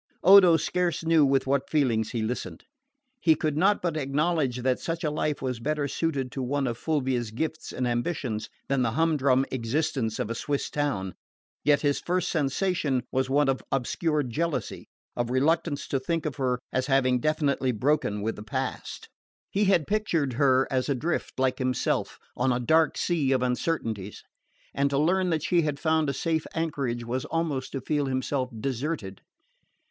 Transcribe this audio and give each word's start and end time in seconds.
Odo 0.23 0.57
scarce 0.57 1.03
knew 1.05 1.23
with 1.23 1.45
what 1.45 1.69
feelings 1.69 2.09
he 2.09 2.23
listened. 2.23 2.65
He 3.19 3.35
could 3.35 3.55
not 3.55 3.83
but 3.83 3.95
acknowledge 3.95 4.63
that 4.63 4.79
such 4.79 5.03
a 5.03 5.11
life 5.11 5.43
was 5.43 5.59
better 5.59 5.87
suited 5.87 6.31
to 6.31 6.41
one 6.41 6.65
of 6.65 6.75
Fulvia's 6.79 7.29
gifts 7.29 7.71
and 7.71 7.87
ambitions 7.87 8.49
than 8.67 8.81
the 8.81 8.93
humdrum 8.93 9.45
existence 9.51 10.17
of 10.17 10.31
a 10.31 10.33
Swiss 10.33 10.71
town; 10.71 11.13
yet 11.63 11.81
his 11.81 11.99
first 11.99 12.31
sensation 12.31 13.03
was 13.11 13.29
one 13.29 13.47
of 13.47 13.61
obscure 13.71 14.23
jealousy, 14.23 14.87
of 15.15 15.29
reluctance 15.29 15.87
to 15.89 15.99
think 15.99 16.25
of 16.25 16.37
her 16.37 16.57
as 16.73 16.87
having 16.87 17.19
definitely 17.19 17.71
broken 17.71 18.23
with 18.23 18.37
the 18.37 18.41
past. 18.41 19.07
He 19.51 19.65
had 19.65 19.85
pictured 19.85 20.33
her 20.33 20.67
as 20.71 20.89
adrift, 20.89 21.33
like 21.39 21.59
himself, 21.59 22.17
on 22.35 22.51
a 22.51 22.59
dark 22.59 22.97
sea 22.97 23.31
of 23.33 23.43
uncertainties; 23.43 24.23
and 24.73 24.89
to 24.89 24.97
learn 24.97 25.29
that 25.29 25.43
she 25.43 25.61
had 25.61 25.79
found 25.79 26.09
a 26.09 26.13
safe 26.13 26.47
anchorage 26.55 27.05
was 27.05 27.23
almost 27.25 27.71
to 27.73 27.81
feel 27.81 28.07
himself 28.07 28.49
deserted. 28.59 29.21